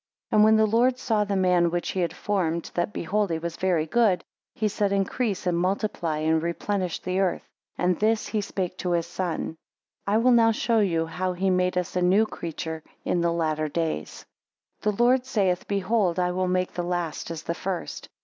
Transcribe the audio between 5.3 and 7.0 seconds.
and multiply, and replenish